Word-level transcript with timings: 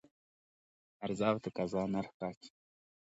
عرضه 1.03 1.25
او 1.31 1.37
تقاضا 1.45 1.83
نرخ 1.93 2.11
ټاکي. 2.19 2.49